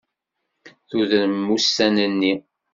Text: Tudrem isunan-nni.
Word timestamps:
Tudrem 0.89 1.47
isunan-nni. 1.57 2.33